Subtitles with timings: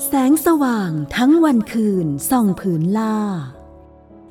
[0.00, 3.18] แสงสว่างทั้งวันคืนส่องผืนล่า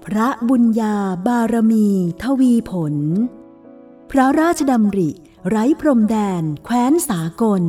[0.05, 1.87] พระบุญญาบารมี
[2.23, 2.95] ทวีผล
[4.11, 5.09] พระราชดำริ
[5.49, 7.63] ไร้พรมแดนแคว้นสากล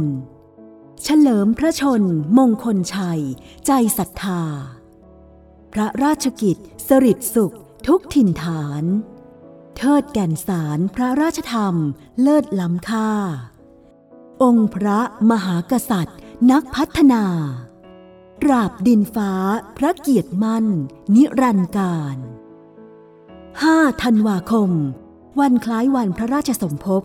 [1.03, 2.03] เฉลิมพระชน
[2.39, 3.23] มงคลชัย
[3.67, 4.43] ใจศรัทธา
[5.73, 6.57] พระราชกิจ
[6.89, 7.55] สริดสุข
[7.87, 8.85] ทุกถิ่นฐาน
[9.77, 11.75] เทิดแก่นสารพระราชธรรม
[12.21, 13.11] เลิศล้ำค่า
[14.43, 15.01] องค์พระ
[15.31, 16.19] มหากษัตริย์
[16.51, 17.25] นักพัฒนา
[18.47, 19.33] ตราบดินฟ้า
[19.79, 20.67] พระเกียรติมั่น
[21.15, 22.17] นิรันดร์การ
[22.95, 24.71] 5 ธันวาคม
[25.41, 27.03] วันคล้ายวันพระราชสมภพ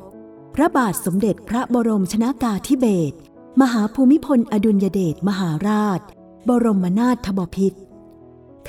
[0.56, 3.16] พระบาทสมเด็จพระบรมชนากาธิเบศร
[3.62, 6.00] มหาภูมิพลอดุลยเดชมหาราช
[6.50, 7.80] บรมนาถบพิตร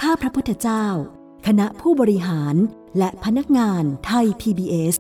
[0.01, 0.87] ข้าพระพุทธเจ้า
[1.47, 2.55] คณะผู้บริหาร
[2.99, 4.95] และพนักงานไทย PBS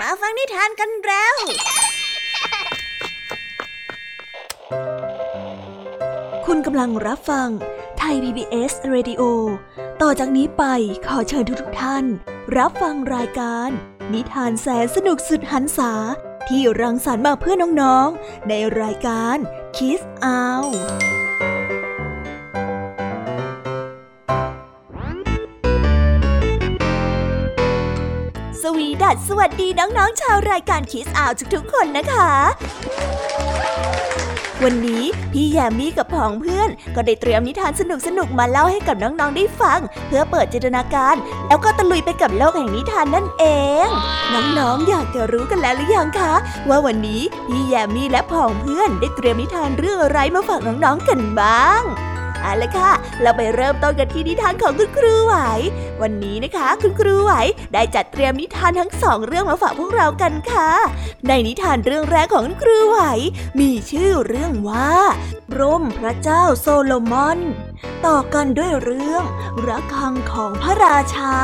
[0.00, 1.36] มาฟังนิทานกันแล้ว
[6.46, 7.48] คุณกำลังรับฟัง
[7.98, 9.22] ไทย PBS Radio
[10.02, 10.64] ต่อจากนี้ไป
[11.06, 12.04] ขอเชิญทุกทุกท่าน
[12.58, 13.68] รับฟังรายการ
[14.12, 15.92] นิทานแสนสนุกสุดหันษา
[16.48, 19.36] ที่รังสรรค์มาเพื่อน้องๆ ในรายการ
[19.76, 20.74] Kiss Out
[28.62, 32.30] สวีดัสสวัสดีน้องๆ ชาวรายการคิสอาวทุกๆ คนนะคะ
[34.64, 37.82] วันนี้พี่แยมมี่กับผองเพื่อน ก็ได้เตรียมนิทานส
[38.18, 41.14] นุกๆมาเล่าให้กับน้องๆได้ฟัง เพื่อเปิดจินตนาการ
[41.46, 43.44] แล้วก็ตะลุยไปกับโลกแห่งนิทานนั่นเอ
[43.86, 43.88] ง
[44.58, 46.34] น้องๆอยากจะรู้กันแล้วหรือยังคะ
[46.68, 51.82] ว่าวันนี้พี่แยมมี่และผองเพื่อนได้เตรียมนิทานเรื่องอะไรมาฝากน้องๆกันบ้าง
[52.46, 55.34] เอาละค่ะ เราไปเริ่มต้นกันที่นิทานของคุณครูไหว
[56.02, 57.32] วันนี้นะคะ คุณครูไหว
[57.72, 60.70] ได้จัดเตรียมนิทานทั้งสองเรื่องมาฝากพวกเรากันค่ะ
[61.28, 62.98] ในนิทานเรื่องแรกของคุณครูไหว
[63.60, 64.92] มีชื่อเรื่องว่า
[65.58, 67.38] ร่มพระเจ้าโซโลมอน
[68.06, 69.22] ต่อกันด้วยเรื่อง
[69.66, 71.34] ระฆังของพระราชา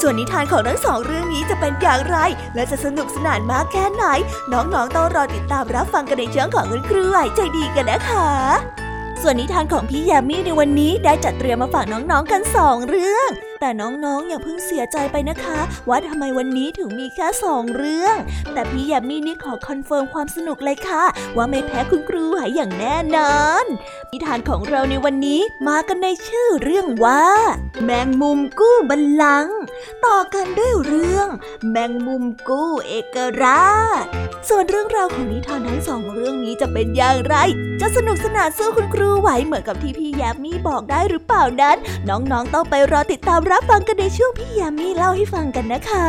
[0.00, 2.16] ส่วนนิทานของทั้งสองเรื่องนี้จะเป็นอย่างไร
[2.54, 4.04] และจะสนุกสนานมากแค่ไหน
[4.52, 8.83] น้องๆต้องรอติดตามรับฟังกันในช่องของคุณครูไหวใจดีกันนะคะ
[9.22, 13.30] ส่วนนิทานของพี่ยามีในวันนี้ได้จัดเตรียมมาฝากน้องๆกันสองเรื่อง
[13.66, 18.16] แต่น้องๆ อย่าเพิ่งเสียใจไปนะคะ ว่าทำไมวันนี้ถึงมีแค่สองเรื่อง
[18.52, 21.04] แต่พี่แยามีนี่ขอ confirm ความสนุกเลยค่ะ
[21.36, 23.64] ว่าไม่แพ้คุณครูหายอย่างแน่นอน
[24.12, 27.24] นิทานของเราในวันนี้มากันในชื่อเรื่องว่า
[27.84, 29.58] แมงมุมกู้บัลลังก์
[30.04, 31.28] ต่อกันด้วยเรื่อง
[31.70, 34.04] แมงมุมกู้เอกราช
[34.48, 37.36] ส่วนเรื่องราวของนิทานทั้งสองเรื่องนี้จะเป็นอย่างไร
[37.80, 41.76] จะสนุกสนานสู้คุณครูไหวเหมือนกับที่พี่แยามีบอกได้หรือเปล่านั้น
[42.08, 46.08] น้องๆต้องไปรอติดตามรับฟังกันในช่วงพี่ยามีเล่าให้ฟังกันนะคะ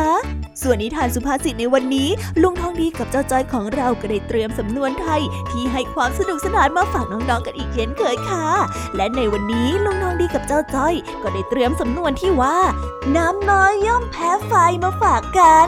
[0.62, 2.10] ส่วนนิทานสุภาษิตในวันนี้
[2.42, 8.48] ลุงทองดีกับเจ้าจ้อยของเราก็ได้เตรียมสำนวนไทย ที่ให้ความสนุกสนานมาฝากน้องๆกันอีกเช่นเคยค่ะ
[8.96, 12.58] และในวันนี้ลุงทองดีกับเจ้าจ้อย ก็ได้เตรียมสำนวนที่ว่า
[13.16, 15.68] น้ำน้อยย่อมแพ้ไฟมาฝากกัน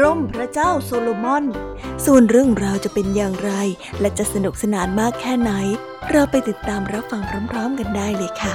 [0.00, 1.44] ร่มพระเจ้าโซโลมอน
[2.04, 3.52] ส่วนเรื่องราวจะเป็นอย่างไร
[4.00, 5.52] และจะสนุกสนานมากแค่ไหน
[6.10, 8.52] เราไปติดตามรับฟังพร้อมๆกันได้เลยค่ะ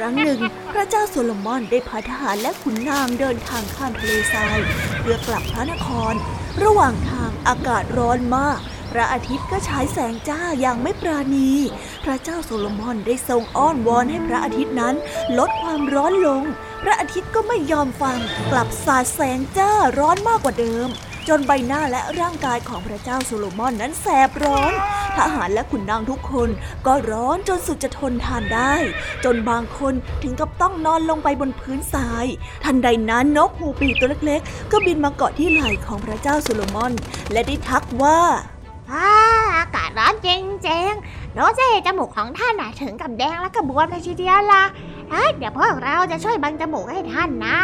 [0.00, 0.40] ครั้งหนึ่ง
[0.72, 4.58] พระเจ้าโซโลมอนได้พาทหารและขุนนางเดินทางข้ามทะเลทราย
[5.00, 6.14] เพื่อกลับพระนคร
[6.62, 8.60] ระหว่างทางอากาศร้อนมาก
[8.92, 11.50] พระอาทิตย์ก็ฉายแสงจ้าอย่างไม่ปราณี
[12.04, 14.94] พระเจ้าโซโลมอนได้ทรงอ้อนวอนให้พระอาทิตย์นั้น
[15.38, 16.42] ลดความร้อนลง
[16.82, 18.18] พระอาทิตย์ก็ไม่ยอมฟัง
[18.50, 20.88] กลับสาดแสงจ้าร้อนมากกว่าเดิม
[21.28, 24.72] จนใบหน้าและร่างกายของพระเจ้าโซโลมอนนั้นแสบร้อน
[25.18, 26.48] ทหารและขุนนางทุกคน
[26.86, 28.74] ก็ร้อนจนสุดจะทนทานได้
[29.24, 32.26] จนบางคนถึงกับต้องนอนลงไปบนพื้นทราย
[32.64, 36.92] ทันใดนั้นนกฮูปีตัวเล็กๆ ก็บินมาเกาะที่ไหล่ของพระเจ้าโซโลมอน
[37.32, 38.18] และได้ทักว่า
[39.56, 40.28] อากาศร้อนจ
[40.68, 44.64] ริงๆโนเซจมูกของท่านถึงกับแดงและกระบวนเลยทีเดียวล่ะ
[45.38, 47.58] เดี๋ยวพวกเราจะช่วยบังจมูกให้ท่านนะ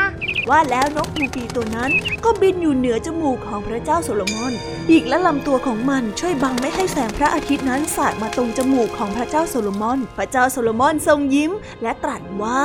[0.50, 1.90] ว่าแล้วนกฮูปีตัวนั้น
[2.24, 4.52] ก็บินอยู่เหนือจมูกของพระเจ้าโซโลมอน
[4.88, 11.52] ปีกและลำตัวของมันช่วยบังไม่ให้แสงพระอาทิตย์นั้นสาดมาตรงจมูกของพระเจ้าโซโลมอน พระเจ้าโซโลมอนทรงยิ้ม
[11.82, 12.62] และตรัสว่า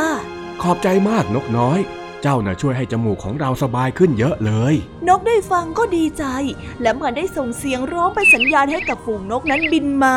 [0.61, 1.79] ขอบใจมากนกน้อย
[2.21, 4.75] เจ้าน่ะช่วยให้จมูกของเราสบายขึ้นเยอะเลย
[5.07, 6.23] นกได้ฟังก็ดีใจ
[6.81, 10.15] และเมือนได้ส่งเสียงร้องให้สัญญาณให้กับฝูงนกนั้นบินมา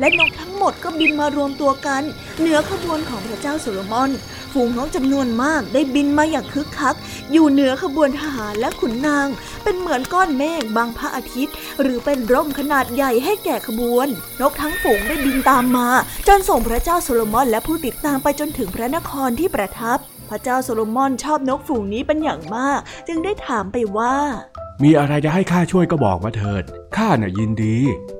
[0.00, 2.02] และนกทั้งหมดก็บินมารวมตัวกัน
[2.38, 4.10] เหนือขบวนของพระเจ้าโซโลมอน
[4.52, 6.96] ฝูงนกจำนวนมากได้บินมาอย่างคึกคัก
[7.32, 9.28] อยู่เหนือขบวนทหารและขุนนาง
[9.62, 14.08] เป็นเหมือนก้อนเมฆบังพระอาทิตย์ หรือเป็นร่มขนาดใหญ่ให้แก่ขบวน
[14.40, 15.88] นกทั้งฝูงได้บินตามมา
[16.28, 19.98] จนส่งพระเจ้าโซโลมอนและผู้ติดตามไปจนถึงพระนครที่ประทับ
[20.28, 24.14] พระเจ้าโซโลมอนชอบนกฝูงนี้เป็นอย่างมาก จึงได้ถามไปว่า
[24.82, 26.62] มีอะไรจะให้ข้าช่วยก็บอกมาเถิด
[26.96, 27.76] ข้าน่ะยินดี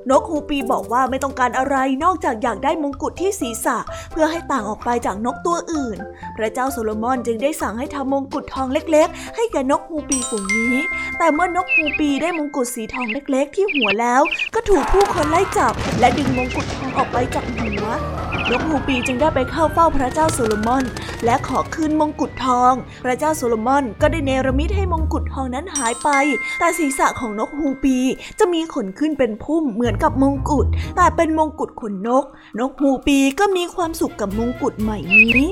[0.09, 3.77] นกฮูปีบอกว่าไม่ต้องการอะไรนอกจากอยากได้มงกุฎที่ศีรษะ
[4.11, 5.97] เพื่อให้ต่างออกไปจากนกตัวอื่น
[6.37, 10.75] พระเจ้าโซโลมอนจึงได้สั่งให้ทำมงกุฎทองเล็ก ๆ ให้แก่นกฮูปีฝูงนี้
[11.17, 14.21] แต่เมื่อนกฮูปีได้มงกุฎสีทองเล็ก ๆ ที่หัวแล้ว
[14.53, 17.85] ก็ถูกผู้คนไล่จับ และดึงมงกุฎทองออกไปจากหัว
[18.51, 20.83] นกฮูปีจึงได้ไปเข้าเฝ้าพระเจ้าโซโลมอน
[21.25, 22.73] และขอคืนมงกุฎทอง
[23.05, 26.09] พระเจ้าโซโลมอนก็ได้เนรมิตให้มงกุฎทองนั้นหายไป
[26.59, 27.97] แต่ศีรษะของนกฮูปี
[28.39, 32.25] จะมีขนขึ้นเป็นพุ่มเหมือนกับมงกุฎ แต่เป็นมงกุฎขนนก
[32.59, 35.51] นกฮูปีก็มีความสุขกับมงกุฎใหม่นี้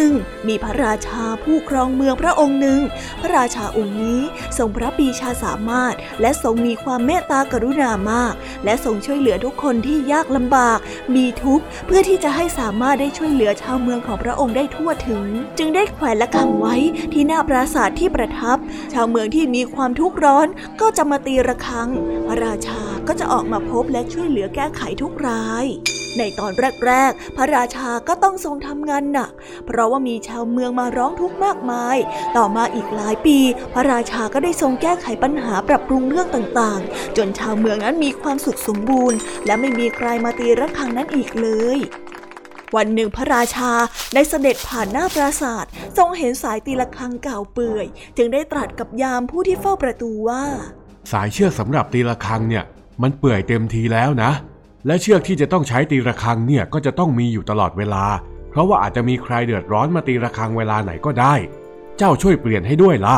[0.00, 0.12] นึ่ง
[0.48, 2.80] มีพระราชาผู้ครองเมืองพระองค์หนึ่ง
[3.20, 4.20] พระราชาองค์นี้
[4.58, 10.78] ทรงพระปีชาสามารถ และทรงมีความเมตตากรุณามาก และทรงช่วยเหลือทุกคนที่ยากลำบาก
[11.14, 15.24] มีทุกข์เพื่อที่จะให้สามารถได้ช่วยเหลือชาวเมืองของพระองค์ได้ทั่วถึง
[15.58, 16.74] จึงได้แขวนและขังไว้
[17.12, 18.56] ที่หน้าปราสาทที่ประทับ
[18.92, 20.46] ชาวเมืองที่มีความทุกข์ร้อน
[20.80, 21.88] ก็จะมาตีระฆัง
[22.26, 22.80] พระราชา
[23.12, 25.66] ก็จะออกมาพบและช่วยเหลือแก้ไขทุกราย
[26.18, 26.52] ในตอน
[26.86, 29.32] แรกๆ พระราชาก็ต้องทรงทำงานหนัก
[29.66, 31.96] เพราะว่ามีชาวเมืองมาร้องทุกข์มากมาย
[32.36, 33.38] ต่อมาอีกหลายปี
[33.74, 41.78] พระราชาก็ได้ทรงแก้ไขปัญหาปรับปรุงเรื่องต่างๆ จนชาวเมืองนั้นมีความสุขสมบูรณ์ และไม่มีใครมาตีระฆังนั้นอีกเลย
[42.76, 43.72] วันหนึ่งพระราชา
[44.14, 45.64] ได้เสด็จผ่านหน้าปราสาท
[45.98, 47.86] ทรงเห็นสายตีละครังเก่าเปื่อย
[48.16, 50.44] จึงได้ตรัสกับยามผู้ที่เฝ้าประตูว่า
[51.12, 52.66] สายเชือกสำหรับตีละครังเนี่ย
[53.02, 54.30] มันเปื่อยเต็มทีแล้วนะ
[54.86, 58.04] และเชือกที่จะต้องใช้ตีระฆังเนี่ยก็จะต้องมีอยู่ตลอดเวลา
[58.50, 61.34] เพราะว่าอาจจะมีใครเดือดร้อนมาตีระฆังเวลาไหนก็ได้
[61.98, 63.16] เจ้าช่วยเปลี่ยนให้ด้วยล่ะ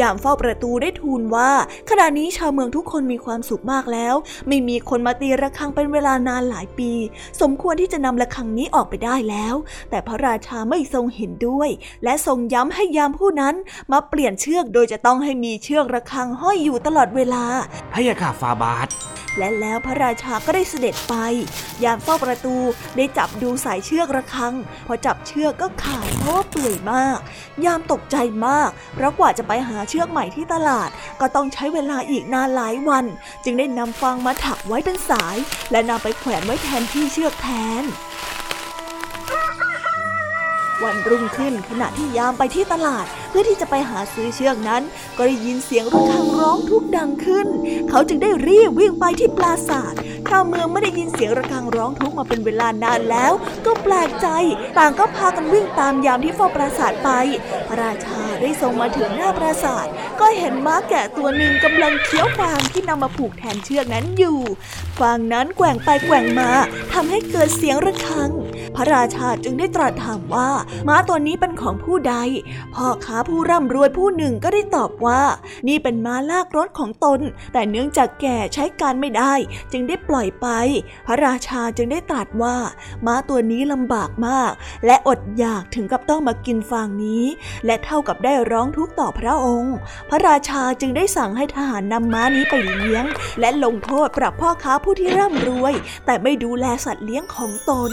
[0.00, 1.50] ยามเฝ้าประตูได้ทูลว่า
[1.90, 4.14] ขณะนี้ชาวเมืองทุกคนมีความสุขมากแล้ว
[4.48, 6.92] ไม่มีคนมาตีระฆังเป็นเวลานานหลายปี
[7.40, 9.54] สมควรที่จะนำระฆังนี้ออกไปได้แล้ว
[9.90, 11.68] แต่พระราชาไม่ทรงเห็นด้วย
[12.04, 13.54] และทรงย้ำให้ยามผู้นั้น
[13.92, 17.44] มาเปลี่ยนเชือกโดยจะต้องให้มีเชือกระฆังห้อยอยู่ตลอดเวลา
[17.92, 18.88] พยาค่ะฟาบาท
[19.38, 21.14] และแล้วพระราชาก็ได้เสด็จไป
[21.84, 22.56] ยามเฝ้าประตู
[22.96, 24.54] ได้จับดูสายเชือกระฆัง
[24.86, 27.18] พอจับเชือกก็ขาดเพราะว่า เปื่อยมาก
[27.64, 30.88] ยามตกใจมาก เพราะกว่าจะไปหาเชือกใหม่ที่ตลาด
[31.20, 33.04] ก็ต้องใช้เวลาอีกนานหลายวัน
[33.44, 35.36] จึงได้นำฟางมาถักไว้เป็นสาย
[35.70, 37.48] และนำไปแขวนไว้แทนที่เชือกแท
[37.82, 37.84] น
[40.82, 44.82] วันรุ่งขึ้นขณะที่ยามไปที่ตลาด พื่อที่จะไปหาซื้อเชือกนั้น
[45.16, 47.46] ก็ได้ยินเสียงระฆังร้องทุกดังขึ้น
[47.90, 49.94] เขาจึงได้รีบวิ่งไปที่ปราสาท
[50.28, 53.32] ชาวเมืองไม่ได้ยินเสียงระฆังร้องทุกมาเป็นเวลานานแล้ว
[53.66, 54.28] ก็แปลกใจ
[54.78, 57.10] ต่างก็พากันวิ่งตามยามที่เฝ้าปราสาทไป
[57.68, 59.86] พระราชาได้ทรงมาถึงหน้าปราสาท
[60.20, 64.38] ก็เห็นม้าแกะตัวหนึ่งกำลังเคี้ยวฟางที่นำมาผูกแทนเชือกนั้นอยู่
[65.00, 66.50] ฟางนั้นแกว่งไปแกว่งมา
[66.92, 68.30] ทำให้เกิดเสียงระฆัง
[68.76, 70.50] พระราชาจึงได้ตรัสถามว่า
[70.88, 72.14] ม้าตัวนี้เป็นของผู้ใด
[72.74, 75.22] พ่อค้าผู้ร่ำรวยผู้หนึ่งก็ได้ตอบว่า
[75.68, 77.20] นี่เป็นม้าลากรถของตน
[77.52, 79.34] แต่เนื่องจากแก่ใช้การไม่ได้
[79.72, 80.46] จึงได้ปล่อยไป
[81.06, 82.56] พระราชาจึงได้ตรัสว่า
[83.06, 84.52] ม้าตัวนี้ลำบากมาก
[84.86, 87.24] และอดอยากถึงกับต้องมากินฟางนี้
[87.66, 89.74] และเท่ากับได้ร้องทุกข์ต่อพระองค์
[90.10, 93.04] พระราชาจึงได้สั่งให้ทหารนำม้านี้ไปเลี้ยง
[93.40, 95.74] และลงโทษปรับพ่อค้าผู้ที่ร่ำรวย
[96.06, 97.92] แต่ไม่ดูแลสัตว์เลี้ยงของตน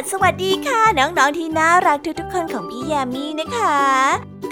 [0.00, 3.78] สวีดัสวัสดีค่ะ น้องๆที่น่ารักทุกๆคนของพี่แยมมี่นะคะ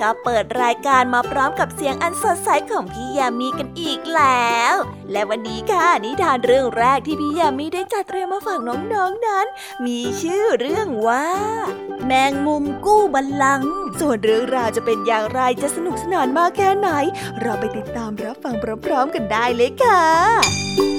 [0.01, 4.75] ก็เปิดรายการมาพร้อมกับเสียงอันสดใสของพี่ยามีกันอีกแล้ว
[5.13, 9.47] และวันนี้ค่ะนิทานเรื่องแรกที่พี่ยามีได้จัดเตรียมมาฝากน้องๆนนั้น
[9.87, 11.27] มีชื่อเรื่องว่า
[12.07, 13.69] แมงมุมกู้บัลลังก์
[14.01, 16.89] ส่วนเรื่องราวจะเป็นอย่างไรจะสนุกสนานมากแค่ไหน
[17.41, 18.55] เราไปติดตามรับฟัง
[18.87, 20.98] พร้อม ๆ กันได้เลยค่ะ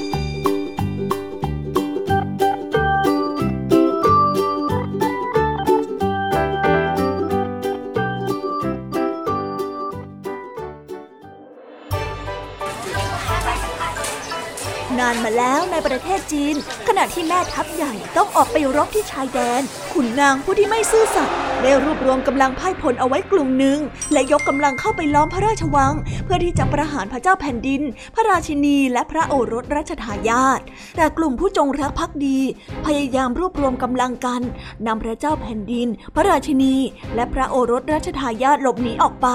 [15.10, 16.56] านมาแล้วในประเทศจีน
[16.88, 19.62] ขณะที่แม่ทัพใหญ่ต้องออกไปรบที่ชายแดน
[19.93, 23.80] ขุนนางผู้ที่ไม่ซื่อสัตย์ได้รวบรวมกำลังพ่ายพลเอาไว้กลุ่มหนึ่ง
[24.13, 25.93] และยกกำลังเข้าไปล้อมพระราชวัง
[26.24, 27.82] เพื่อที่จะประหารพระเจ้าแผ่นดิน
[28.15, 30.60] พระราชินีและพระโอรสรัชทายาท
[30.98, 32.39] แต่กลุ่มผู้จงรักภักดี
[32.86, 34.41] พยายามรวบรวมกำลังกัน
[34.88, 36.76] นำพระเจ้าแผ่นดิน พระราชินี
[37.15, 39.28] และพระโอรสรัชทายาทหลบหนีออกไป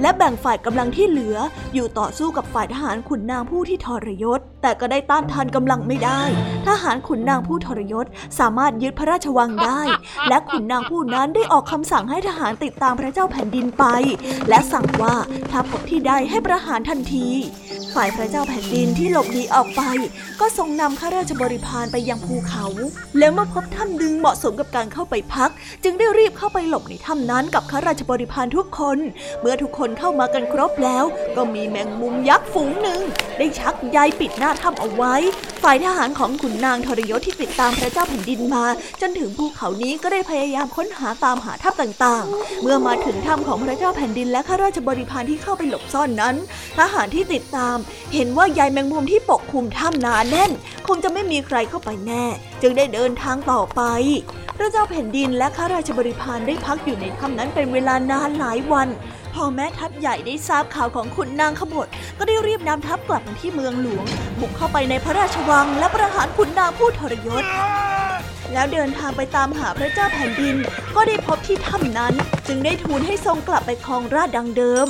[0.00, 1.36] และแบ่งฝ่ายกำลังที่เหลือ
[1.74, 6.22] อยู่ต่อสู้กับฝ่ายทหารขุนนางผู้ที่ทรยศ แต่ก็ได้ต้านทานกำลังไม่ได้
[6.66, 8.06] ทหารขุนนางผู้ทรยศ
[8.38, 9.82] สามารถยึดพระราชวังได้
[10.28, 13.84] และขุนนางผู้นั้นได้ออกคำสั่งให้ทหารติดตามพระเจ้าแผ่นดินไป
[14.48, 15.14] และสั่งว่า
[15.50, 17.28] ถ้าพบที่ใดให้ประหารทันที
[17.94, 19.82] ฝ่ายพระเจ้าแผ่นดินที่หลบหนีออกไป
[20.40, 22.66] ก็ทรงนำข้าราชบริพารไปยังภูเขา
[23.18, 25.50] แล้วเมื่อพบถ้ำดึงเหมาะสมกับการเข้าไปพัก
[25.84, 28.98] จึงได้รีบเข้าไปหลบในถ้ำนั้นกับข้าราชบริพารทุกคน
[29.40, 31.04] เมื่อทุกคนเข้ามากันครบแล้ว
[31.36, 33.00] ก็มีแมงมุมยักษ์ฝูงหนึ่ง
[33.38, 35.07] ได้ชักใยปิดหน้าถ้ำเอาไว้
[35.62, 38.64] ฝ่ายทหารของขุนนางทรยศที่ติดตามพระเจ้าแผ่นดินมา
[39.00, 46.34] จนถึงภูเขานี้ก็ได้พยายามค้นหาตามหาถ้ำต่างๆ เมื่อมาถึงถ้ำของพระเจ้าแผ่นดินและข้าราชบริพารที่เข้าไปหลบซ่อนนั้น
[46.78, 47.76] ทหารที่ติดตาม
[48.14, 50.50] เห็นว่าใยแมงมุมที่ปกคลุมถ้ำหนาแน่น
[50.86, 52.24] คงจะไม่มีใครเข้าไปแน่
[52.62, 53.82] จึงได้เดินทางต่อไป
[54.56, 58.88] พระเจ้าแผ่นดินและข้าราชบริพารได้พักอยู่ในถ้ำนั้นเป็นเวลานานหลายวัน
[59.42, 64.04] อแม่ทัพใหญ่ได้ทราบข่าวของขุนนางขบฏก็ได้รีบนำทัพกลับมาที่เมืองหลวง
[64.40, 67.44] บุกเข้าไปในพระราชวังและประหารขุนนางผู้ทรยศ
[68.52, 70.56] แล้วเดินทางไปตามหาพระเจ้าแผ่นดิน
[70.94, 72.14] ก็ได้พบที่ถ้ำนั้น
[72.46, 74.86] จึงได้ทูลให้ทรงกลับไปครองราชดังเดิม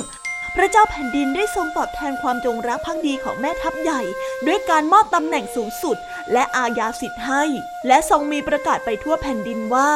[0.61, 4.01] ระเจ้าแผ่นดินได้ทรงตอบแทนความจงรักภักดีของแม่ทัพใหญ่
[4.47, 5.97] ด้วยการมอบตำแหน่งสูงสุด
[6.33, 7.43] และอาญาสิทธิ์ให้
[7.87, 9.89] และทรงมีประกาศไปทั่วแผ่นดินว่า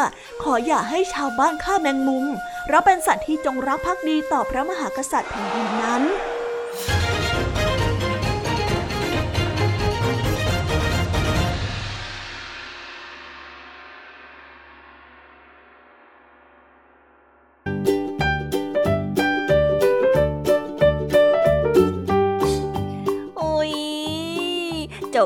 [0.43, 2.25] ขออย่าให้ชาวบ้านฆ่าแมงมุม
[2.65, 6.03] เพราะเป็นสัตว์ที่จงรักภักดีต่อพระมหากษัตริย์แผ่นดินนั้น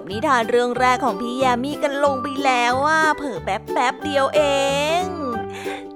[0.01, 4.41] บนิทานเรื่องแรกของพี่ยามีกันลงไปแล้วอะเผิ่แป๊บแป๊บเดียวเอ
[5.01, 5.03] ง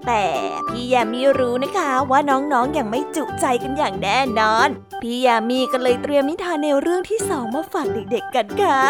[0.08, 0.26] แต่
[0.68, 4.68] พี่ยามีรู้นะคะว่าน้องๆออย่างไม่จุใจกันอย่างแน่นอน
[5.02, 8.82] พี่ยามีก็เลยเตรียมนิทานแนวเรื่องที่สองมาฝากเด็กๆกันค่ะ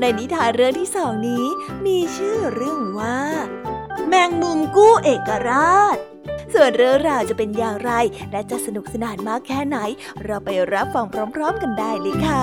[0.00, 1.44] ในนิทานเรื่องที่สองนี้
[1.86, 3.18] มีชื่อเรื่องว่า
[4.08, 5.96] แมงมุมกู้เอกราช
[6.54, 7.92] ส่วนเรื่องราวจะเป็นอย่างไร
[8.30, 9.78] และจะสนุกสนานมากแค่ไหน
[10.24, 12.40] เราไปรับฟังพร้อม ๆ กันได้เลยค่ะ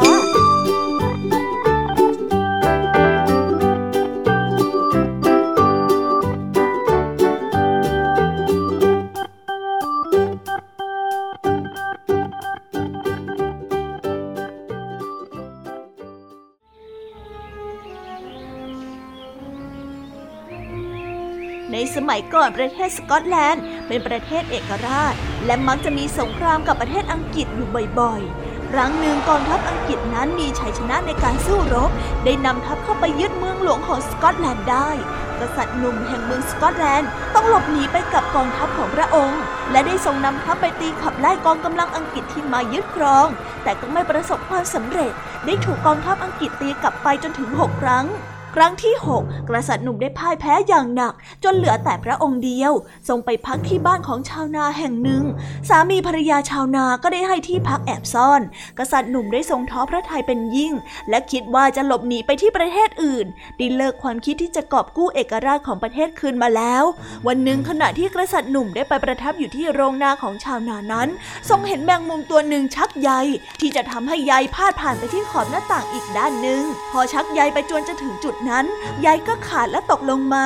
[22.17, 25.13] มัยก่อนประเทศสกอตแลนด์ เป็นประเทศเอกราช
[25.45, 27.67] และมักจะมีสงครามกับประเทศอังกฤษอยู่
[27.99, 31.91] บ่อยๆ ครั้งหนึ่งกองทัพอังกฤษนั้นมีชัยชนะในการสู้รบ
[32.25, 34.89] ได้นำทัพเข้าไปยึดเมืองหลวงของสกอตแลนด์ได้
[35.39, 43.27] กษัตริย์หนุ่มแห่งเมืองสกอตแลนด์ต้องหลบหนีไปกับกองทัพของพระองค์ และได้ทรงนำทัพไปตีขับไล่กองกำลังอังกฤษที่มายึดครอง
[43.63, 45.11] แต่ก็ไม่ประสบความสำเร็จ
[45.45, 48.07] ได้ถูกกองทัพอังกฤษตีกลับไปจนถึงหกครั้ง
[48.59, 52.73] รั้งที่ 6 กษัตริย์หนุ่มได้พ่ายแพ้อย่างหนัก จนเหลือแต่พระองค์เดียว
[53.07, 55.23] ทรงไปพักที่บ้านของชาวนาแห่งหนึ่ง
[55.69, 58.41] สามีภรรยาชาวนาก็ได้ให้ที่พักแอบซ่อน
[58.79, 60.73] กษัตริย์หนุ่มได้ทรงท้อพระทัยเป็นยิ่ง
[61.09, 63.25] และคิดว่าจะหลบหนีไปที่ประเทศอื่น
[63.57, 66.83] ได้เลิกความคิดที่จะกอบกู้เอกราชของประเทศคืนมาแล้ว
[67.27, 71.07] วันหนึ่งขณะที่กษัตริย์หนุ่มได้ไปประทับอยู่ที่โรงนาของชาวนานั้น
[71.49, 73.09] ทรงเห็นแมงมุมตัวหนึ่งชักใย
[73.59, 78.65] ที่จะทำให้ใยพาดผ่านไปที่ขอบหน้าต่างอีกด้านหนึ่งพอชักใยไปจนจะถึงจุดนั้น
[79.01, 80.45] ใยก็ขาดและตกลงมา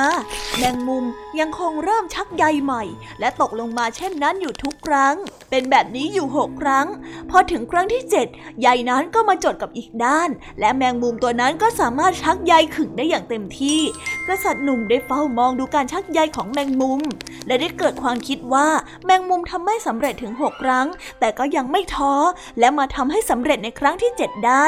[0.58, 1.04] แมงมุม
[1.40, 2.82] ยังคงเริ่มชักใยใหม่
[3.20, 5.14] และตกลงมาเช่นนั้นอยู่ทุกครั้ง
[5.50, 6.86] เป็นแบบนี้อยู่หกครั้ง
[7.30, 8.26] พอถึงครั้งที่เจ็ด
[8.60, 10.28] ใยนั้นก็มาจดกับอีกด้าน
[10.60, 13.80] และแมงมุมตัวนั้นก็สามารถชักใยขึงได้อย่างเต็มที่
[14.28, 17.00] กษัตริย์หนุ่มได้เฝ้ามองดูการชักใยของแมงมุม
[17.46, 18.68] และได้เกิดความคิดว่า
[19.04, 20.86] แมงมุมทำไม่สำเร็จถึงหกครั้ง
[21.20, 22.14] แต่ก็ยังไม่ท้อ
[22.58, 24.66] และมาทำให้สำเร็จในครั้งที่เจ็ดได้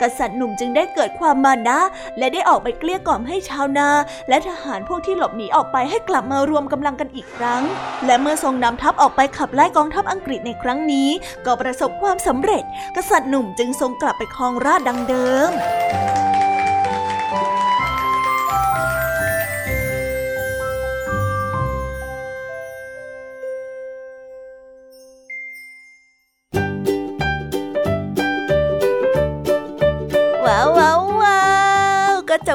[0.00, 1.80] กษัตริย์หนุ่มจึงได้เกิดความมานะ
[2.18, 3.88] และได้ออกไปเกลี้ยกล่อมให้ชาวนา
[4.28, 7.62] และทหารพวกที่หลบหนีออกไปให้กลับมารวมกำลังกันอีกครั้ง
[8.06, 11.08] และเมื่อทรงนำทัพออกไปขับไล่กองทัพอังกฤษในครั้งนี้
[11.46, 12.64] ก็ประสบความสำเร็จ
[12.96, 15.50] กษัตริย์หนุ่มจึงทรงกลับไปครองราชดังเดิม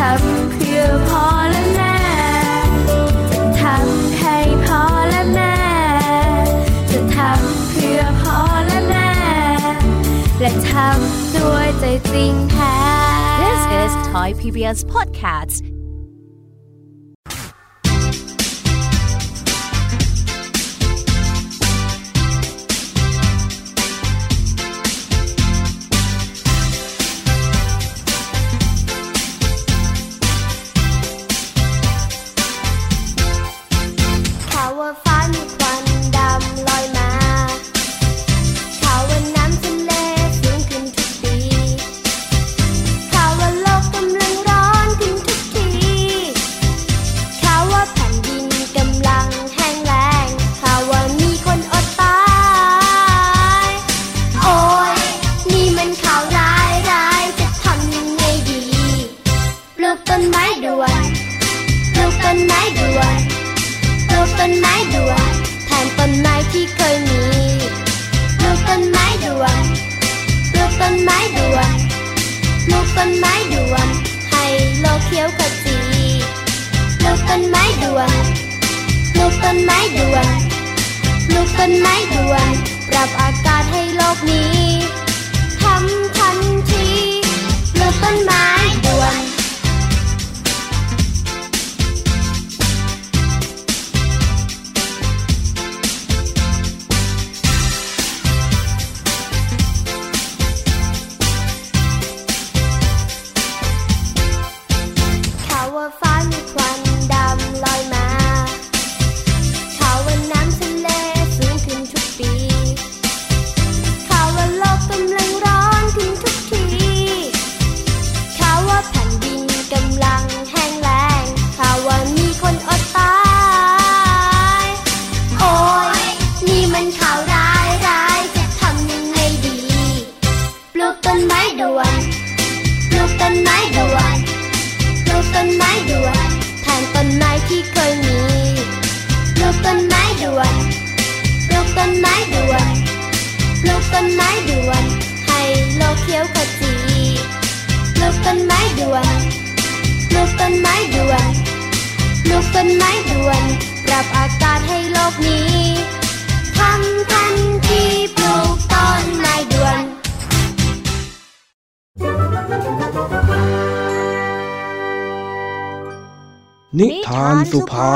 [0.00, 1.96] ทำเพื่อพ่อและแม่
[3.60, 4.36] ทำให้
[4.66, 5.56] พ่อและแม่
[6.90, 9.10] จะทำเพื่อพ่อและแม่
[10.40, 12.76] และทำด้วยใจจริงแท้
[13.42, 15.56] This is Thai PBS Podcasts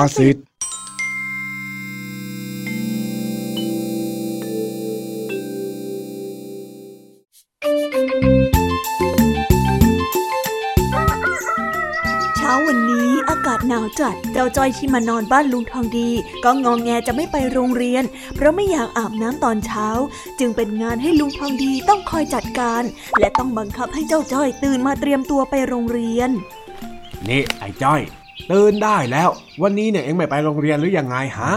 [0.04, 0.36] สุภาษิต
[12.36, 16.10] เช้าวันนี้อากาศหนาวจัดเจ้าจ้อยที่มานอนบ้านลุงทองดี
[16.44, 19.88] ก็งองแงจะไม่ไปโรงเรียน เพราะไม่อยากอาบน้ำตอนเช้า
[20.38, 22.82] จึงเป็นงานให้ลุงทองดีต้องคอยจัดการ
[23.18, 26.30] และต้องบังคับให้เจ้าจ้อยตื่นมาเตรียมตัวไปโรงเรียน
[27.28, 28.02] นี่ไอ้จ้อย
[28.52, 29.28] ตื่นได้แล้ว
[29.62, 31.52] วันนี้เนี่ยเอ็งไม่ไปโรงเรียนหรือยังไงฮะ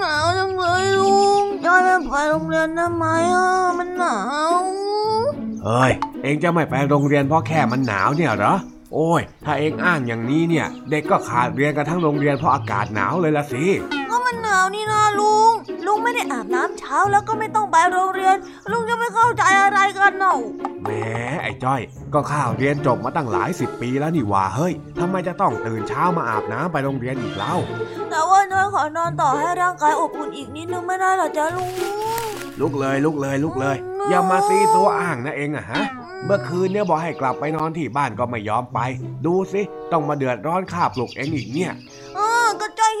[0.00, 3.48] หนาวจังเลยลุงจ้อยไม่ไปโรงเรียนได้ไหมอะ
[3.78, 4.18] มันหนา
[4.52, 4.62] ว
[5.64, 8.54] เฮ้ยเอ็งจะไม่ไปโรงเรียนเพราะแค่มันหนาวเนี่ยเหรอ
[8.94, 13.64] โอ้ย ถ้าเอ็งอ้างอย่างนี้เนี่ย เด็กก็ขาดเรียนกันทั้งโรงเรียนเพราะอากาศหนาวเลยละสิ
[14.07, 15.52] ก็ มันหนาวนี่นะลุง
[15.86, 18.36] ลุงไม่ได้อาบน้ำเช้าแล้วก็ไม่ต้องไปโรงเรียน
[18.70, 20.38] ลุงจะไม่เข้าใจอะไรกันเนาะ
[20.82, 20.90] แหม
[21.42, 21.80] ไอ้จ้อย
[22.14, 27.54] ก็ข้าวเรียนจบมาตั้งหลายสิบปีแล้วนี่หว่าเฮ้ยทำไมจะต้องตื่นเช้ามาอาบน้ำไปโรงเรียนอีกเล่า
[28.10, 31.70] แต่ว่าน้อยขอนอนต่อให้ร่างกายอบอุ่นอีกนิดนึงไม่ได้เหรอจ๊ะลุง
[32.60, 33.76] ลุกเลยลุกเลยลุกเลย
[34.10, 35.82] อย่ามาซีซัวอ้างนะเองอะฮะ
[36.24, 38.78] เมื่อคืนเนี่ยบอกให้กลับไปนอนที่บ้านก็ไม่ยอมไป
[39.26, 39.62] ดูสิ
[39.92, 41.72] ต้องมาเดือดร้อนข้าปลุกเองอีกเนี่ย
[42.14, 42.17] เออก็จ้อย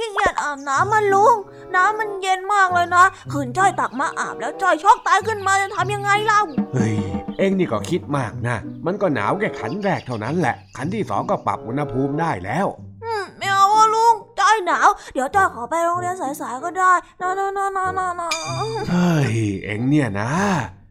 [0.04, 1.36] ี้เกียจอาบน้ำมันลุง
[1.74, 6.42] น้ำมันเย็นมากเลยนะขืนจ้อยตักมาอาบแล้วจ้อยช็อกตายขึ้นมาจะทำยังไงเล่า
[6.74, 6.96] เฮ้ย
[7.38, 8.56] เองนี่ก็คิดมากนะ
[8.86, 12.66] มันก็หนาวแค่ขันแรกเท่านั้นแหละ ขันที่สองก็ปรับอุณหภูมิได้แล้ว
[13.04, 18.28] อืมไม่เอาอะลุงจ้อยหนาว เดี๋ยวจ้อยขอไปโรงเรียนสายๆก็ได้นะนะนะนะนะนะ
[18.90, 19.34] เฮ้ย
[19.64, 20.30] เองเนี่ยนะ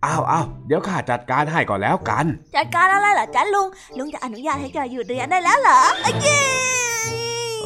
[0.06, 3.68] อ้าวอ้าวเดี๋ยวข้าจัดการให้ก่อนแล้วกัน จัดการอะไรเหรอจ๊ะลุง
[3.98, 6.40] ลุงจะอนุญาตให้จ้อยหยุดเรียนได้แล้วเหรอไอ้เย้
[6.97, 6.97] เ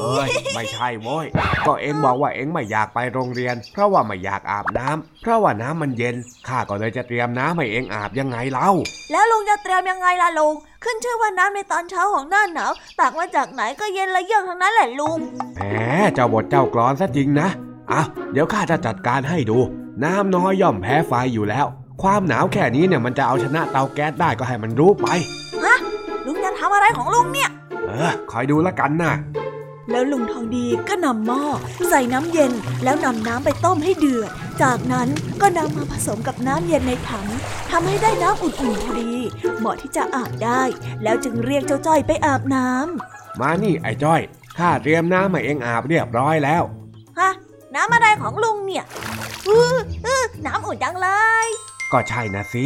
[0.03, 1.25] อ้ยไม่ใช่โว้ย
[1.65, 6.15] ก็เองบอกว่าเองไม่อยากไปโรงเรียน เพราะว่าไม่อยากอาบน้ำเพราะว่าน้ำมันเย็น
[6.47, 8.69] ข้าก็เลยจะเตรียมน้ำให้เองอาบยังไงเล่า
[9.11, 15.17] แล้วลุงจะเตรียมยังไงล่ะลุงขึ้นชื่อว่าน้ำในตอนเช้าของหน้าหนาวตักมาจากไหนก็เย็นและเยือกทั้งนั้นแหละลุง
[15.57, 15.63] แหม
[16.13, 17.49] เจ้าบทเจ้ากรอนซะจริงนะ
[17.91, 19.57] อะเดี๋ยวข้าจะจัดการให้ดู
[20.03, 21.65] น้ำน้อยย่อมแพ้ไฟอยู่แล้ว
[22.01, 25.07] ความหนาวแค่นี้เนี่ยมันจะเอาชนะเตาแก๊สได้ก็ให้มันรู้ไป
[26.25, 27.49] ลุงจะทำอะไรของลุงเนี่ย
[27.87, 29.13] เออคอยดูละกันนะ
[29.91, 31.43] แล้วลุงทองดีก็นำหม้อ
[31.89, 32.51] ใส่น้ำเย็น
[32.83, 34.29] แล้วนำน้ำไปต้มให้เดือด
[34.61, 35.07] จากนั้น
[35.41, 37.27] ก็นำมาผสมกับน้ำเย็นในถัง
[37.71, 39.13] ทำให้ได้น้ำอุ่นๆพอดี
[39.57, 40.61] เหมาะที่จะอาบได้
[41.03, 44.21] แล้วจึงเรียกเจ้าจ้อยไปอาบน้ำมานี่ไอ้จ้อย
[44.57, 46.63] ข้าเตรียมน้ำมาเองอาบเรียบร้อยแล้ว
[47.19, 47.31] ฮะ
[47.75, 48.85] น้ำอะไรของลุงเนี่ย
[49.47, 51.09] อืออือน้ำอุ่นจังเล
[51.45, 51.47] ย
[51.91, 52.65] ก็ใช่นะสิ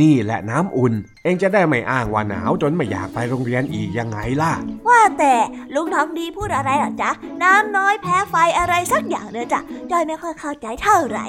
[0.00, 0.92] นี่แหละน้ำอุ่น
[1.22, 4.52] เองจะได้ไม่อ้างว่าหนาวจนไม่อยากไปโรงเรียนอีกยังไงล่ะ
[4.88, 5.34] ว่าแต่
[5.74, 7.10] ลุงทองดีพูดอะไรเหรอจ๊ะ
[7.42, 9.60] น้ำน้อยแพ้ไฟอะไรสักอย่างเนอะจ๊ะ
[9.90, 11.26] จอยไม่ค่อยเข้าใจเท่าไหร่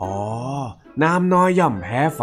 [0.00, 0.16] อ๋อ
[1.02, 2.22] น้ำน้อยย่อมแพ้ไฟ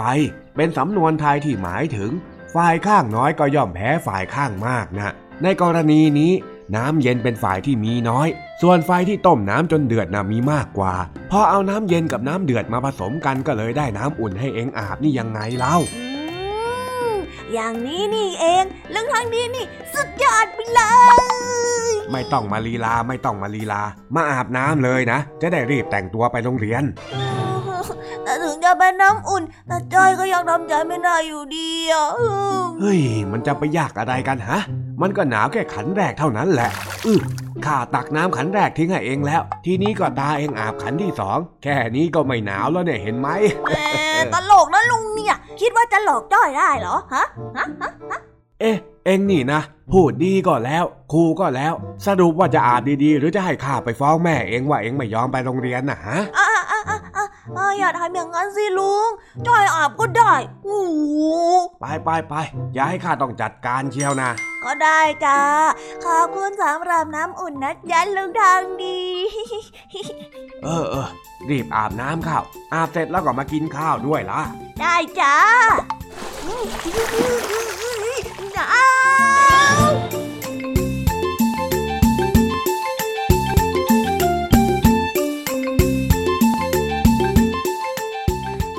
[0.56, 2.12] เป็นสำนวนไทยที่หมายถึง
[2.56, 6.32] ฝ่ายข้างน้อยก็ย่อมแพ้ฝ่ายข้างมากนะ ในกรณีนี้
[6.76, 8.28] น้ำเย็นเป็นฝ่ายที่มีน้อย
[8.62, 10.94] ส่วนฝ่ายที่ต้มน้ำจนเดือดน่ะมีมากกว่า
[11.32, 16.06] พอเอาน้ำเย็นกับน้ำเดือดมาผสมกันก็เลยได้น้ำอุ่นให้เองอาบนี่ยังไงเล่าอื
[17.12, 17.16] ม
[17.54, 20.82] อย่างนี้นี่เองลุงทองดีนี่ สุดยอดไปเล
[21.90, 23.82] ย ไม่ต้องมาลีลาไม่ต้องมาลีลา
[24.16, 26.84] มาอาบน้ำเลยนะ จะได้รีบแต่งตัวไปโรงเรียน
[28.24, 32.26] แต่ถึงจะเป็นน้ำอุ่น แต่จอยก็ยังทำใจไม่ได้อยู่ดีอะอื
[32.60, 33.00] มเฮ้ย
[33.32, 34.60] มันจะไปยากอะไรกันฮะ
[35.02, 36.72] มันก็หนาวแค่ขันแรกเท่านั้นแหละ
[37.06, 37.22] อือ
[37.66, 43.30] ข้าตักน้ำขันแรกทิ้งให้เองแล้ว ทีนี้ก็ตาเองอาบขันที่สอง แค่นี้ก็ไม่หนาวแล้วเนี่ยเห็นไหม
[43.70, 43.78] แหม
[44.34, 47.26] ตลกนะลุงเนี่ย คิดว่าจะหลอกจ้อยได้เหรอฮะ
[47.58, 48.20] ฮะฮะ
[48.60, 49.62] เอ๊ะ เองนี่นะ
[49.92, 51.74] พูดดีก็แล้วครูก็แล้ว
[52.08, 56.18] สรุปว่าจะอาบดีๆ หรือจะให้ข้าไปฟ้องแม่เองว่าเองไม่ยอมไปโรงเรียนนะฮะ
[57.58, 59.10] อะอะอะอะอะอะอย่าทำอย่างนั้นสิลุง
[59.48, 60.34] จ้อยอาบก็ได้
[60.64, 61.00] โอ้โห
[61.82, 62.34] ไปไปไป
[62.74, 64.30] อย่าให้ข้าต้องจัดการเชียวนะ
[64.64, 65.40] ก็ได้จ้า
[66.06, 69.00] ขอบคุณสำหรับน้ำอุ่นนะจ๊ะลุงทางดี
[70.64, 71.08] เออเออ
[71.50, 72.44] รีบอาบน้ำข้าว
[72.74, 74.42] อาบเสร็จแล้วก็มากินข้าวด้วยล่ะ
[74.82, 75.36] ได้จ้า
[76.46, 76.54] อื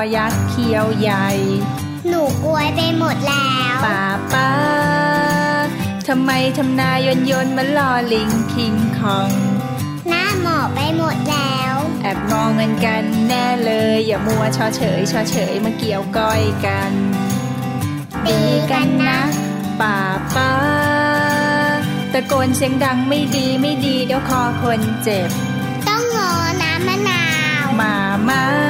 [0.00, 1.28] ยอยักษ์เขียวใหญ่
[2.08, 4.50] หนูกลวยไปหมดแล้วป้าป้า
[6.08, 9.30] ทำไมทำนายนยนมันลอลิงคิงคอง
[10.08, 16.92] หน้าหมอบไปหมดแล้ว แอบมองเงินกันแน่เลย อย่ามัวชอเฉยชอเฉยมาเกี่ยวก้อยกัน
[18.26, 18.40] ดี
[18.70, 19.18] กันนะ
[19.80, 19.96] ป้า
[20.34, 20.52] ป้า
[22.12, 25.30] ตะโกนเสียงดังไม่ดีไม่ดีเดี๋ยวคอคนเจ็บ
[25.88, 26.30] ต้องงอ
[26.62, 27.24] น้ำมะนา
[27.64, 27.94] ว มา
[28.28, 28.69] มาจ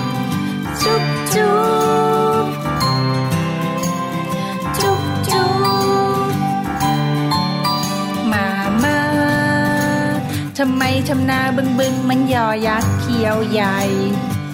[0.83, 1.03] จุ๊บ
[1.35, 1.59] จุ๊
[2.43, 2.45] บ
[4.77, 5.49] จุ๊บจุ๊
[6.23, 6.27] บ
[8.31, 8.47] มา
[8.83, 8.99] มา
[10.57, 13.79] ทำไมทำนาบึงบึงมันยอยักษ์เขียวใหญ่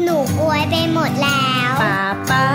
[0.04, 2.00] หนูกลวยไปหมดแล้วป้า
[2.30, 2.48] ป้า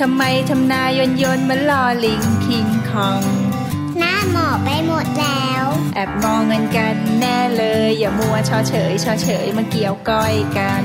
[0.00, 3.22] ทำไมทำนายนยนมันลอลิงคิงคอง
[3.98, 5.64] หน้าหมอบไปหมดแล้ว
[5.94, 10.84] แอบมองเงินกันแน่เลย อย่ามัวชอเฉยชอเฉยมาเกี่ยวก้อยกัน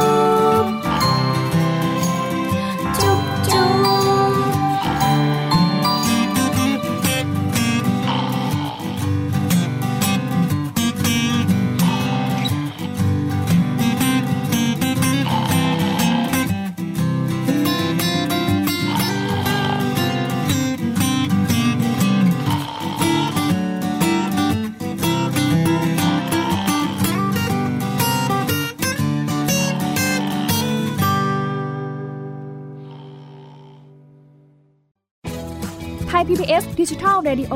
[36.33, 37.55] PBS ดิจิทัล Radio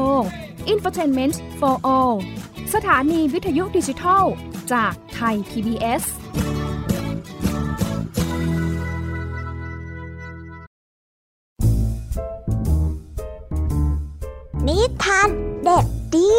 [0.73, 2.15] Infotainment for All
[2.73, 4.23] สถานีวิทยุดิจิทัล
[4.73, 6.03] จากไทย PBS
[14.67, 15.29] นิทาน
[15.63, 16.33] เด็กดี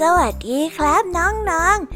[0.00, 1.95] สวัสดีครับน้องๆ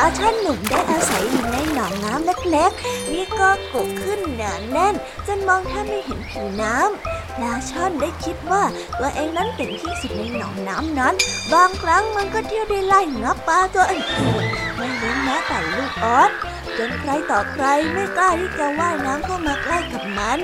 [0.00, 4.94] ปลาช่อนหนุ่มได้อาศัยอยู่ในหนองน้ำเล็กๆมีก็กกขึ้นหนาแน่น
[5.26, 8.62] จนมองแทบไม่เห็นผิวน้ำปลาช่อนได้คิดว่า
[8.98, 11.14] ตัวเองนั้นเก่งที่สุดในหนองน้ำนั้น
[11.52, 16.30] บางครั้งมันก็เที่ยวได้ไล่งับปลาตัวอื่นๆไม่รู้แม้แต่ลูกออส
[16.78, 20.38] จนใครต่อใครไม่กล้าที่จะว่ายน้ำเข้ามาใกล้กับมัน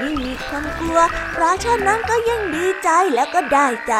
[0.00, 1.00] ยิ่งมีความกลัว
[1.36, 3.94] ปลาช่อนนั้นก็ยิ่งดีใจแล้วก็ได้ใจ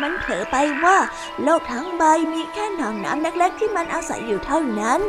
[0.00, 0.96] มันเผลอไปว่า
[1.42, 2.02] โลกทั้งใบ
[2.32, 5.00] มีแค่หนองน้ำเล็กๆที่มันอาศัยอยู่เท่านั้น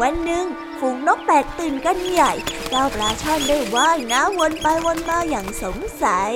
[0.00, 0.44] วันหนึ่ง
[0.78, 2.32] ฝูงนกแตกตื่นกันใหญ่
[2.68, 6.32] เจ้าปลาช่อนได้ว่ายน้ำวนไปวนมาอย่างสงสัย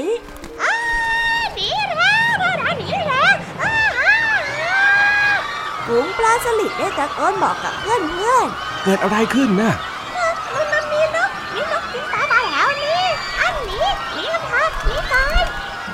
[1.55, 4.16] หนีแล้วพวกเราหนีแล้วอ้าอ้า
[4.62, 4.78] อ้า
[5.87, 8.49] ฝูงปลาสลิดได้ตะโกนบอกกับเพื่อนเพื่อน
[8.85, 9.72] เกิดอะไรขึ้นนะ
[10.55, 13.01] มันมันมีนกมีนกกินตาตาแถวนี้
[13.41, 15.45] อันนี้หนีกันเถอะหนีก่อน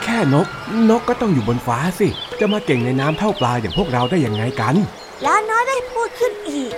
[0.03, 0.47] แค่นก
[0.91, 2.09] นกก็ต้องอยู่บนฟ้าสิ
[2.41, 6.71] จะมาเก่งในน้ำเท่าปลาอย่างพวกเราได้ยังไงกันๆปลาน้อยได้พูดขึ้นอีก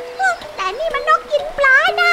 [0.57, 2.13] แต่นี่มันนกกินปลานะ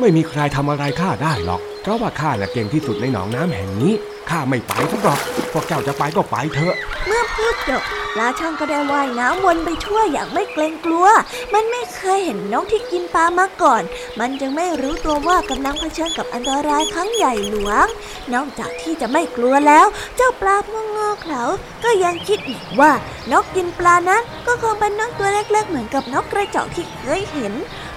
[0.00, 3.92] ไม่มีใครทำอะไรข้าได้หรอก เพราะว่าข้าแหละเก่งที่สุดในหนองน้ำแห่งนี้
[4.30, 5.18] ข้าไม่ไปสักหรอก
[5.52, 6.74] พวกเจ้าจะไปก็ไปเถอะ
[7.06, 7.82] เมื่อพูดจบ
[8.14, 11.06] ปลาช่อนก็ได้ว่ายน้ำวนไปทั่วอย่างไม่เกรงกลัว
[11.54, 13.82] มันไม่เคยเห็นนกที่กินปลามาก่อน
[14.20, 17.86] มันจึงไม่รู้ตัวว่ากำลังเผชิญกับอันตรายครั้งใหญ่หลวง
[18.34, 21.42] นอกจากที่จะไม่กลัวแล้ว เจ้าปลาพวกงอเขา
[21.84, 22.92] ก็ยังคิดอีกว่า
[23.32, 27.52] นกกินปลานั้นก็คงเป็นนกตัวเล็กๆ เหมือนกับนกกระจอกที่เคยเห็น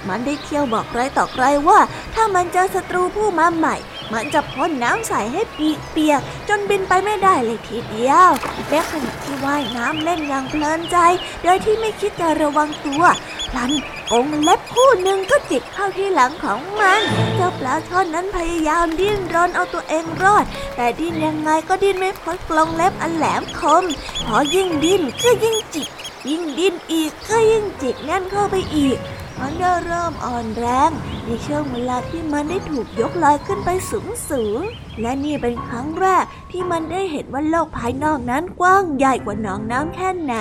[0.08, 1.80] มันได้เที่ยวบอกใครต่อใครว่า
[2.16, 3.76] ถ้ามันเจอศัตรูผู้มาใหม่
[4.14, 8.30] มันจะพ่นน้ำใส่ให้ปีกเปียกจนบินไปไม่ได้เลยทีเดียว
[8.70, 10.98] และขณะที่ว่ายน้ำเล่นอย่างเพลินใจ
[11.44, 13.04] โดยที่ไม่คิดจะระวังตัว
[13.50, 13.72] พลัน
[14.14, 17.02] องเล็บคู่หนึ่งก็จิกเข้าที่หลังของมัน
[17.36, 20.46] เจ้าปลาช่อนนั้นพยายามดิ้นรนเอาตัวเองรอด
[20.76, 23.84] แต่ดิ้นยังไงก็ดิ้นไม่พ้นกลองเล็บอันแหลมคม
[24.26, 25.90] พอยิ่งดิ้นก็ยิ่งจิก
[26.30, 28.98] ยิ่งดิ้นอีกก็ยิ่งจิกแน่นเข้าไปอีก
[29.42, 30.92] มันได้เริ่มอ่อนแรง
[31.26, 34.60] ในช่วงเวลาที่มันได้ถูกยกลอยขึ้นไปสูงสูง
[35.02, 40.36] และนี่เป็นครั้งแรกที่มันได้เห็นว่าโลกภายนอกนั้นกว้างใหญ่กว่าหนองน้ำแค่ไหน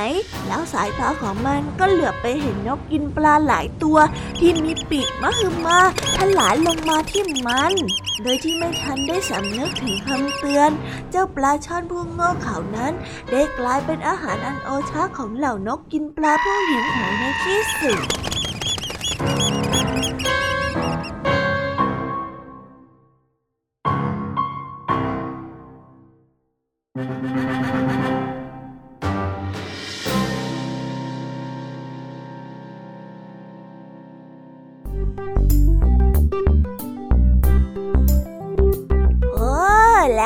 [0.46, 3.98] แล้วสายตาของมันก็เหลือบไปเห็นนกกินปลาหลายตัว
[4.40, 5.78] ที่มีปีกมหึมา
[6.16, 7.72] ทลายลงมาที่มัน
[8.22, 10.70] โดยที่ไม่ทันได้สำนึกถึงคำเตือน
[11.10, 12.92] เจ้าปลาช่อนผู้โง่เขานั้น
[13.30, 18.00] ได้กลายเป็นอาหารอันโอชะของเหล่านกกินปลาผู้หิวโหยในที่สุด
[27.00, 27.04] แล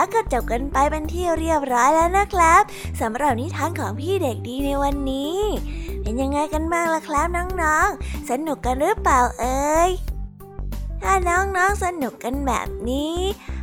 [0.00, 2.62] ้วก็จบกันไปเป็นที่เรียบร้อยแล้วนะครับ
[3.00, 5.38] สำหรับนิทานของพี่เด็กดีในวันนี้
[6.02, 7.26] เป็นยังไงกันบ้างล่ะครับ
[7.62, 9.90] น้องๆ สนุกกันหรือเปล่าเอ่ย
[11.02, 13.16] ถ้าน้องๆสนุกกันแบบนี้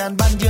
[0.00, 0.46] การบ้านเย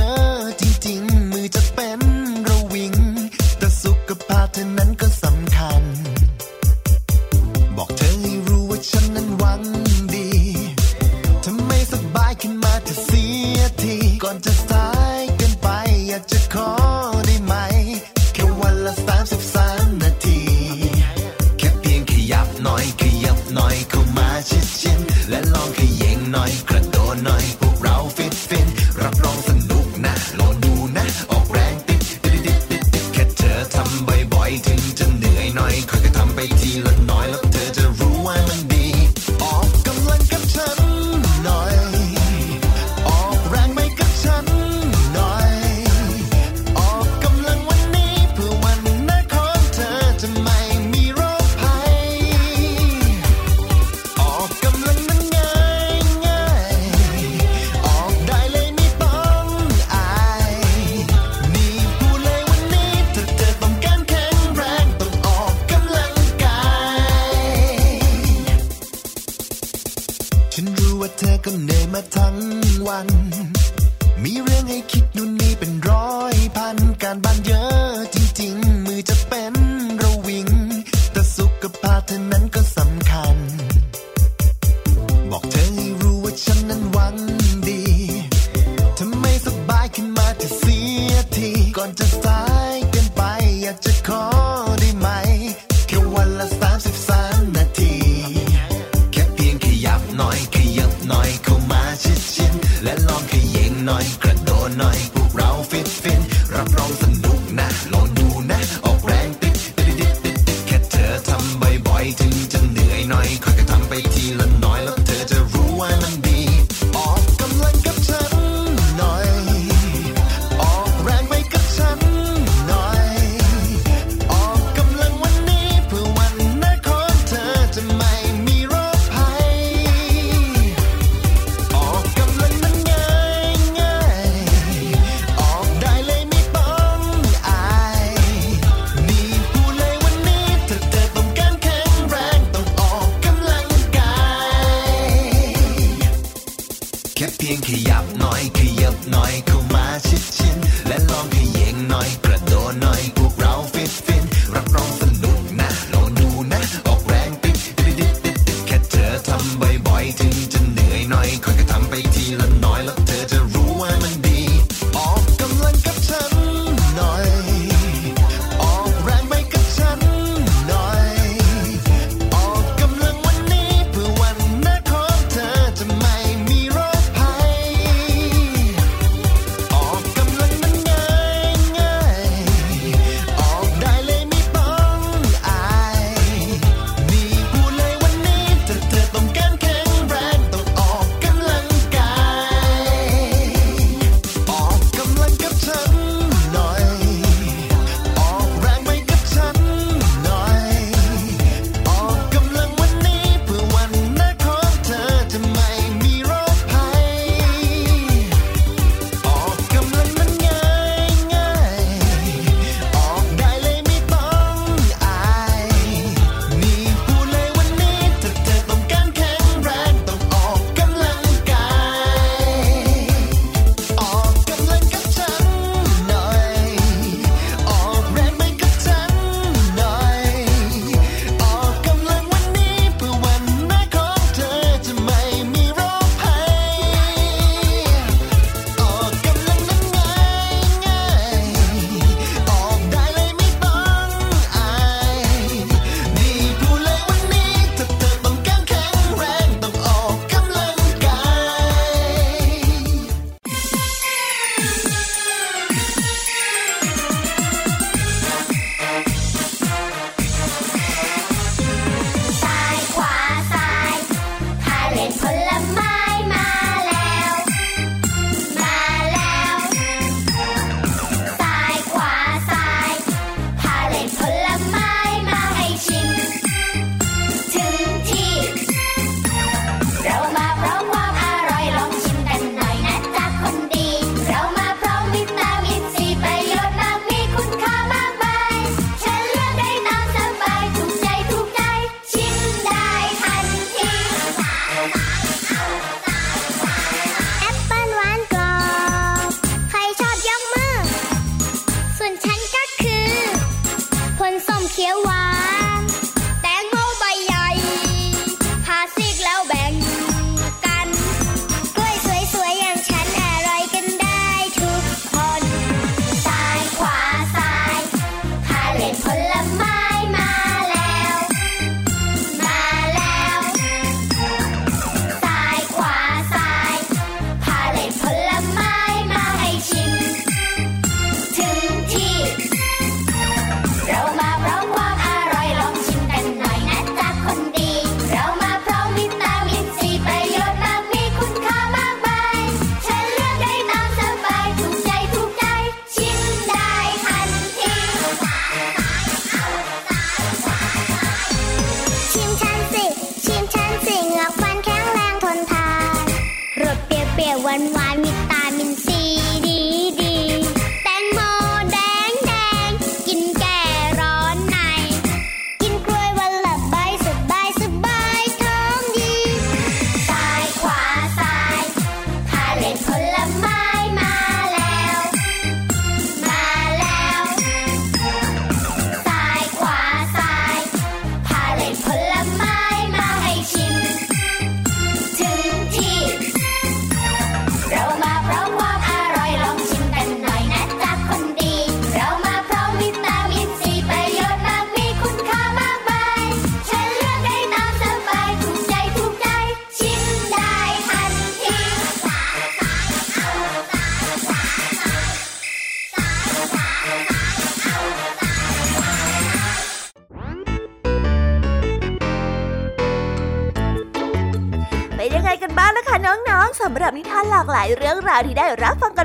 [107.51, 108.00] Matt Long.